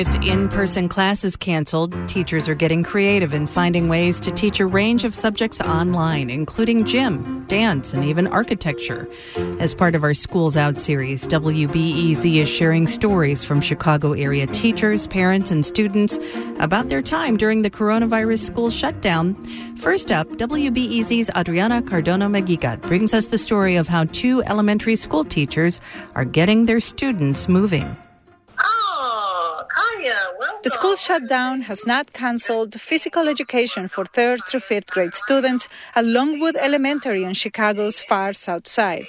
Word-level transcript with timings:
With 0.00 0.24
in 0.24 0.48
person 0.48 0.88
classes 0.88 1.36
canceled, 1.36 1.94
teachers 2.08 2.48
are 2.48 2.54
getting 2.54 2.82
creative 2.82 3.34
in 3.34 3.46
finding 3.46 3.90
ways 3.90 4.18
to 4.20 4.30
teach 4.30 4.58
a 4.58 4.64
range 4.64 5.04
of 5.04 5.14
subjects 5.14 5.60
online, 5.60 6.30
including 6.30 6.86
gym, 6.86 7.44
dance, 7.48 7.92
and 7.92 8.02
even 8.02 8.26
architecture. 8.26 9.06
As 9.58 9.74
part 9.74 9.94
of 9.94 10.02
our 10.02 10.14
Schools 10.14 10.56
Out 10.56 10.78
series, 10.78 11.26
WBEZ 11.26 12.40
is 12.40 12.48
sharing 12.48 12.86
stories 12.86 13.44
from 13.44 13.60
Chicago 13.60 14.14
area 14.14 14.46
teachers, 14.46 15.06
parents, 15.06 15.50
and 15.50 15.66
students 15.66 16.18
about 16.60 16.88
their 16.88 17.02
time 17.02 17.36
during 17.36 17.60
the 17.60 17.68
coronavirus 17.68 18.38
school 18.38 18.70
shutdown. 18.70 19.34
First 19.76 20.10
up, 20.10 20.26
WBEZ's 20.28 21.28
Adriana 21.36 21.82
Cardona 21.82 22.26
Maguigad 22.30 22.80
brings 22.80 23.12
us 23.12 23.26
the 23.26 23.36
story 23.36 23.76
of 23.76 23.86
how 23.86 24.04
two 24.04 24.42
elementary 24.44 24.96
school 24.96 25.26
teachers 25.26 25.78
are 26.14 26.24
getting 26.24 26.64
their 26.64 26.80
students 26.80 27.50
moving. 27.50 27.94
The 30.00 30.70
school 30.70 30.96
shutdown 30.96 31.62
has 31.62 31.84
not 31.86 32.12
cancelled 32.14 32.80
physical 32.80 33.28
education 33.28 33.88
for 33.88 34.06
third 34.06 34.40
through 34.46 34.60
fifth 34.60 34.90
grade 34.90 35.14
students 35.14 35.68
at 35.94 36.06
Longwood 36.06 36.56
Elementary 36.56 37.24
on 37.26 37.34
Chicago's 37.34 38.00
far 38.00 38.32
south 38.32 38.66
side. 38.66 39.06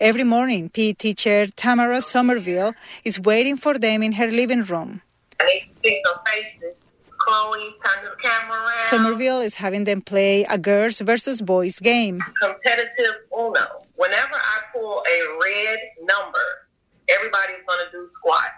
Every 0.00 0.24
morning, 0.24 0.68
PE 0.68 0.92
teacher 0.94 1.46
Tamara 1.46 2.00
Somerville 2.00 2.74
is 3.04 3.18
waiting 3.20 3.56
for 3.56 3.78
them 3.78 4.02
in 4.02 4.12
her 4.12 4.28
living 4.30 4.64
room. 4.64 5.00
I 5.40 5.44
need 5.46 5.60
to 5.60 5.80
see 5.82 6.02
some 6.04 6.18
faces. 6.26 6.74
Chloe, 7.18 7.74
turn 7.82 8.04
the 8.04 8.10
camera 8.22 8.58
around. 8.58 8.84
Somerville 8.84 9.40
is 9.40 9.54
having 9.56 9.84
them 9.84 10.02
play 10.02 10.44
a 10.44 10.58
girls 10.58 11.00
versus 11.00 11.40
boys 11.40 11.78
game. 11.78 12.20
Competitive 12.42 13.16
Uno. 13.32 13.64
Whenever 13.96 14.34
I 14.34 14.60
pull 14.74 15.02
a 15.08 15.38
red 15.42 15.78
number, 16.02 16.68
everybody's 17.08 17.64
going 17.66 17.80
to 17.86 17.90
do 17.92 18.08
squat. 18.12 18.50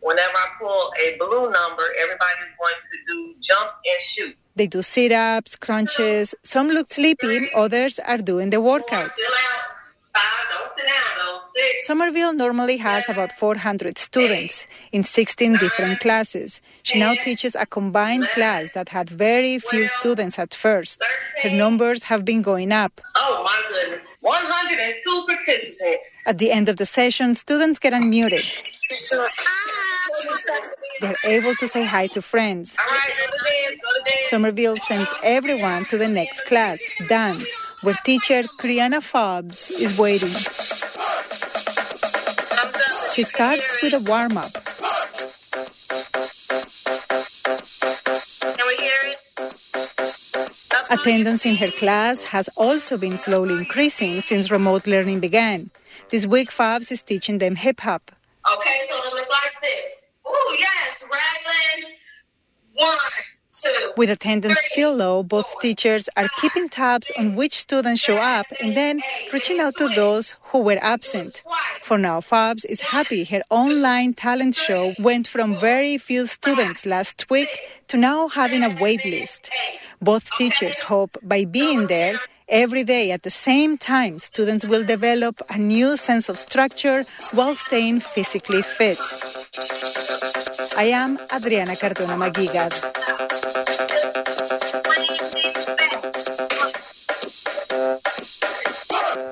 Whenever 0.00 0.36
I 0.36 0.46
pull 0.60 0.92
a 1.02 1.16
blue 1.18 1.50
number, 1.50 1.82
everybody's 1.98 2.52
going 2.60 2.65
to 2.90 2.96
do 3.06 3.34
jump 3.42 3.70
and 3.84 4.02
shoot. 4.14 4.36
They 4.56 4.66
do 4.66 4.82
sit 4.82 5.12
ups, 5.12 5.54
crunches. 5.56 6.34
Some 6.42 6.68
look 6.68 6.92
sleepy, 6.92 7.50
others 7.54 7.98
are 7.98 8.18
doing 8.18 8.50
the 8.50 8.56
workouts. 8.56 9.14
Chill 9.16 9.36
out. 9.46 9.66
Five, 10.16 10.46
don't 10.50 10.78
sit 10.78 10.86
down, 10.86 11.12
though. 11.18 11.40
Six. 11.54 11.86
Somerville 11.86 12.32
normally 12.32 12.78
has 12.78 13.06
about 13.08 13.32
400 13.32 13.98
students 13.98 14.66
in 14.92 15.04
16 15.04 15.58
different 15.58 16.00
classes. 16.00 16.60
She 16.82 16.98
now 16.98 17.12
teaches 17.14 17.54
a 17.54 17.66
combined 17.66 18.28
class 18.28 18.72
that 18.72 18.88
had 18.88 19.10
very 19.10 19.58
few 19.58 19.86
students 19.88 20.38
at 20.38 20.54
first. 20.54 21.02
Her 21.42 21.50
numbers 21.50 22.04
have 22.04 22.24
been 22.24 22.40
going 22.40 22.72
up. 22.72 23.00
Oh, 23.14 23.42
my 23.44 23.62
goodness. 23.68 24.06
102 24.20 25.26
participants. 25.26 26.04
At 26.26 26.38
the 26.38 26.50
end 26.50 26.68
of 26.68 26.78
the 26.78 26.86
session, 26.86 27.34
students 27.34 27.78
get 27.78 27.92
unmuted. 27.92 28.42
They're 31.00 31.14
able 31.26 31.54
to 31.54 31.68
say 31.68 31.84
hi 31.84 32.06
to 32.08 32.22
friends. 32.22 32.76
Somerville 34.26 34.76
sends 34.76 35.10
everyone 35.22 35.84
to 35.86 35.98
the 35.98 36.08
next 36.08 36.46
class, 36.46 36.80
dance, 37.08 37.52
where 37.82 37.96
teacher 38.04 38.42
Kriana 38.58 39.00
Fobbs 39.00 39.70
is 39.70 39.98
waiting. 39.98 40.34
She 43.14 43.22
starts 43.22 43.78
with 43.82 43.94
a 43.94 44.04
warm 44.10 44.36
up. 44.36 44.50
Attendance 50.88 51.46
in 51.46 51.56
her 51.56 51.66
class 51.66 52.22
has 52.28 52.48
also 52.56 52.96
been 52.96 53.18
slowly 53.18 53.54
increasing 53.54 54.20
since 54.20 54.50
remote 54.50 54.86
learning 54.86 55.20
began. 55.20 55.70
This 56.10 56.26
week, 56.26 56.50
Fobbs 56.50 56.92
is 56.92 57.02
teaching 57.02 57.38
them 57.38 57.56
hip 57.56 57.80
hop. 57.80 58.12
Okay, 58.52 58.78
so 58.86 58.96
it'll 58.98 59.10
look 59.12 59.28
like 59.28 59.60
this. 59.60 60.06
Yes, 60.58 61.04
Raglan. 61.10 61.92
One, 62.74 62.98
two. 63.50 63.92
With 63.96 64.10
attendance 64.10 64.58
still 64.72 64.94
low, 64.94 65.22
both 65.22 65.54
teachers 65.60 66.08
are 66.16 66.28
keeping 66.40 66.68
tabs 66.68 67.10
on 67.18 67.36
which 67.36 67.54
students 67.54 68.00
show 68.00 68.16
up 68.16 68.46
and 68.62 68.74
then 68.74 69.00
reaching 69.32 69.60
out 69.60 69.74
to 69.74 69.88
those 69.88 70.34
who 70.50 70.62
were 70.62 70.78
absent. 70.82 71.42
For 71.82 71.98
now, 71.98 72.20
Fobbs 72.20 72.64
is 72.68 72.80
happy 72.80 73.24
her 73.24 73.42
online 73.50 74.12
talent 74.14 74.54
show 74.54 74.94
went 74.98 75.26
from 75.26 75.56
very 75.58 75.98
few 75.98 76.26
students 76.26 76.84
last 76.84 77.30
week 77.30 77.48
to 77.88 77.96
now 77.96 78.28
having 78.28 78.62
a 78.62 78.76
wait 78.80 79.04
list. 79.04 79.50
Both 80.00 80.30
teachers 80.36 80.78
hope 80.78 81.16
by 81.22 81.44
being 81.44 81.86
there 81.86 82.16
every 82.48 82.84
day 82.84 83.10
at 83.10 83.22
the 83.22 83.30
same 83.30 83.76
time, 83.78 84.18
students 84.18 84.64
will 84.64 84.84
develop 84.84 85.40
a 85.50 85.58
new 85.58 85.96
sense 85.96 86.28
of 86.28 86.38
structure 86.38 87.02
while 87.32 87.54
staying 87.54 88.00
physically 88.00 88.62
fit. 88.62 88.98
I 90.76 90.84
am 90.92 91.18
Adriana 91.34 91.74
Cardona 91.76 92.16
Maguigad. 92.16 92.72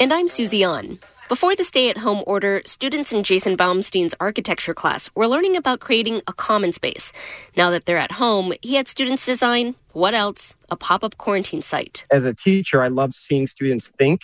And 0.01 0.13
I'm 0.13 0.29
Susie 0.29 0.63
An. 0.63 0.99
Before 1.27 1.57
the 1.57 1.65
stay 1.65 1.89
at 1.89 1.97
home 1.97 2.23
order, 2.27 2.61
students 2.67 3.11
in 3.11 3.25
Jason 3.25 3.57
Baumstein's 3.57 4.15
architecture 4.21 4.75
class 4.75 5.09
were 5.15 5.27
learning 5.27 5.57
about 5.57 5.81
creating 5.81 6.21
a 6.27 6.35
common 6.35 6.71
space. 6.71 7.12
Now 7.57 7.71
that 7.71 7.87
they're 7.87 7.97
at 7.97 8.12
home, 8.12 8.53
he 8.61 8.75
had 8.75 8.89
students 8.89 9.25
design, 9.25 9.75
what 9.93 10.12
else? 10.12 10.53
A 10.71 10.77
pop 10.77 11.03
up 11.03 11.17
quarantine 11.17 11.62
site. 11.62 12.05
As 12.11 12.27
a 12.27 12.35
teacher, 12.35 12.83
I 12.83 12.89
love 12.89 13.15
seeing 13.15 13.47
students 13.47 13.89
think, 13.89 14.21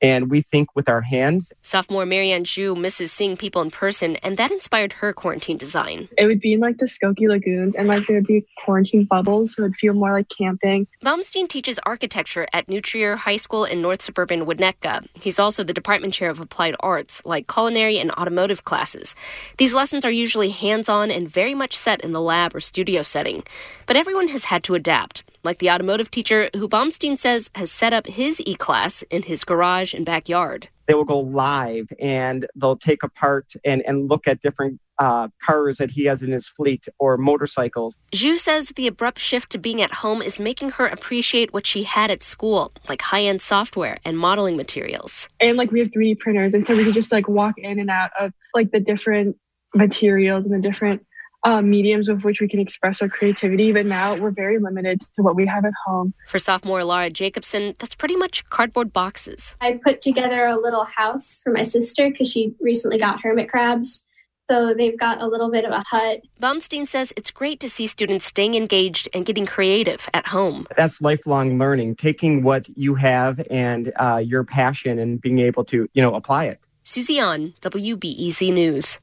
and 0.00 0.30
we 0.30 0.40
think 0.40 0.74
with 0.74 0.88
our 0.88 1.00
hands. 1.00 1.52
Sophomore 1.62 2.06
Marianne 2.06 2.44
Zhu 2.44 2.76
misses 2.76 3.12
seeing 3.12 3.36
people 3.36 3.62
in 3.62 3.70
person, 3.70 4.16
and 4.16 4.36
that 4.36 4.50
inspired 4.50 4.92
her 4.94 5.12
quarantine 5.12 5.56
design. 5.56 6.08
It 6.16 6.26
would 6.26 6.40
be 6.40 6.54
in 6.54 6.60
like 6.60 6.78
the 6.78 6.86
Skokie 6.86 7.28
Lagoons 7.28 7.76
and 7.76 7.88
like 7.88 8.06
there 8.06 8.16
would 8.16 8.26
be 8.26 8.46
quarantine 8.64 9.04
bubbles, 9.04 9.54
so 9.54 9.62
it'd 9.62 9.76
feel 9.76 9.94
more 9.94 10.12
like 10.12 10.28
camping. 10.28 10.86
Baumstein 11.04 11.48
teaches 11.48 11.78
architecture 11.84 12.46
at 12.52 12.68
New 12.68 12.80
Trier 12.80 13.16
High 13.16 13.36
School 13.36 13.64
in 13.64 13.82
north 13.82 14.02
suburban 14.02 14.46
Winnetka. 14.46 15.06
He's 15.14 15.38
also 15.38 15.64
the 15.64 15.72
department 15.72 16.14
chair 16.14 16.30
of 16.30 16.40
applied 16.40 16.76
arts, 16.80 17.22
like 17.24 17.46
culinary 17.46 17.98
and 17.98 18.10
automotive 18.12 18.64
classes. 18.64 19.14
These 19.58 19.74
lessons 19.74 20.04
are 20.04 20.10
usually 20.10 20.50
hands 20.50 20.88
on 20.88 21.10
and 21.10 21.28
very 21.28 21.54
much 21.54 21.76
set 21.76 22.02
in 22.02 22.12
the 22.12 22.20
lab 22.20 22.54
or 22.54 22.60
studio 22.60 23.02
setting. 23.02 23.42
But 23.86 23.96
everyone 23.96 24.28
has 24.28 24.44
had 24.44 24.62
to 24.64 24.74
adapt, 24.74 25.24
like 25.44 25.58
the 25.58 25.70
automotive 25.70 26.10
teacher 26.10 26.50
who 26.54 26.68
Baumstein 26.68 27.18
says 27.18 27.50
has 27.54 27.70
set 27.70 27.92
up 27.92 28.06
his 28.06 28.40
e 28.40 28.54
class 28.54 29.02
in 29.10 29.22
his 29.22 29.44
garage 29.44 29.94
and 29.94 30.04
backyard. 30.04 30.68
They 30.86 30.94
will 30.94 31.04
go 31.04 31.20
live 31.20 31.88
and 32.00 32.46
they'll 32.56 32.76
take 32.76 33.02
apart 33.02 33.52
and, 33.64 33.82
and 33.86 34.08
look 34.08 34.26
at 34.26 34.40
different 34.40 34.80
uh, 34.98 35.28
cars 35.42 35.76
that 35.78 35.90
he 35.90 36.04
has 36.06 36.22
in 36.22 36.32
his 36.32 36.48
fleet 36.48 36.88
or 36.98 37.16
motorcycles. 37.16 37.98
Zhu 38.12 38.36
says 38.36 38.72
the 38.74 38.86
abrupt 38.86 39.18
shift 39.18 39.50
to 39.50 39.58
being 39.58 39.80
at 39.80 39.92
home 39.92 40.22
is 40.22 40.38
making 40.38 40.70
her 40.70 40.86
appreciate 40.86 41.52
what 41.52 41.66
she 41.66 41.84
had 41.84 42.10
at 42.10 42.22
school, 42.22 42.72
like 42.88 43.02
high 43.02 43.24
end 43.24 43.42
software 43.42 43.98
and 44.04 44.18
modeling 44.18 44.56
materials. 44.56 45.28
And 45.40 45.56
like 45.56 45.70
we 45.70 45.80
have 45.80 45.90
3D 45.90 46.18
printers, 46.18 46.54
and 46.54 46.66
so 46.66 46.76
we 46.76 46.84
can 46.84 46.92
just 46.92 47.12
like 47.12 47.28
walk 47.28 47.54
in 47.58 47.78
and 47.78 47.90
out 47.90 48.10
of 48.18 48.32
like 48.54 48.70
the 48.72 48.80
different 48.80 49.36
materials 49.74 50.46
and 50.46 50.54
the 50.54 50.60
different 50.60 51.06
uh, 51.44 51.62
mediums 51.62 52.08
with 52.08 52.22
which 52.22 52.40
we 52.40 52.48
can 52.48 52.60
express 52.60 53.00
our 53.00 53.08
creativity. 53.08 53.72
But 53.72 53.86
now 53.86 54.16
we're 54.16 54.30
very 54.30 54.58
limited 54.58 55.00
to 55.16 55.22
what 55.22 55.36
we 55.36 55.46
have 55.46 55.64
at 55.64 55.72
home. 55.86 56.14
For 56.26 56.38
sophomore 56.38 56.84
Laura 56.84 57.10
Jacobson, 57.10 57.74
that's 57.78 57.94
pretty 57.94 58.16
much 58.16 58.48
cardboard 58.50 58.92
boxes. 58.92 59.54
I 59.60 59.80
put 59.82 60.00
together 60.00 60.46
a 60.46 60.56
little 60.56 60.84
house 60.84 61.40
for 61.42 61.52
my 61.52 61.62
sister 61.62 62.10
because 62.10 62.30
she 62.30 62.54
recently 62.60 62.98
got 62.98 63.20
hermit 63.22 63.48
crabs. 63.48 64.04
So 64.50 64.72
they've 64.72 64.98
got 64.98 65.20
a 65.20 65.26
little 65.26 65.50
bit 65.50 65.66
of 65.66 65.72
a 65.72 65.84
hut. 65.86 66.22
Baumstein 66.40 66.88
says 66.88 67.12
it's 67.18 67.30
great 67.30 67.60
to 67.60 67.68
see 67.68 67.86
students 67.86 68.24
staying 68.24 68.54
engaged 68.54 69.06
and 69.12 69.26
getting 69.26 69.44
creative 69.44 70.08
at 70.14 70.26
home. 70.26 70.66
That's 70.74 71.02
lifelong 71.02 71.58
learning, 71.58 71.96
taking 71.96 72.42
what 72.42 72.66
you 72.70 72.94
have 72.94 73.42
and 73.50 73.92
uh, 73.96 74.22
your 74.24 74.44
passion 74.44 74.98
and 74.98 75.20
being 75.20 75.40
able 75.40 75.66
to, 75.66 75.86
you 75.92 76.00
know, 76.00 76.14
apply 76.14 76.46
it. 76.46 76.60
Susie 76.82 77.18
An 77.18 77.52
WBEZ 77.60 78.50
News. 78.50 78.98